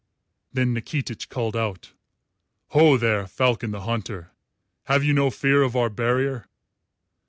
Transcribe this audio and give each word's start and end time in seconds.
Then 0.51 0.73
Nikitich 0.73 1.29
called 1.29 1.55
out, 1.55 1.93
"Ho, 2.69 2.97
there, 2.97 3.27
Falcon 3.27 3.69
the 3.69 3.81
Hunter! 3.81 4.31
Have 4.85 5.03
you 5.03 5.13
no 5.13 5.29
fear 5.29 5.61
of 5.61 5.75
our 5.75 5.91
barrier?" 5.91 6.47